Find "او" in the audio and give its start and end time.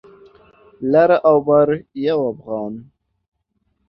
1.27-1.37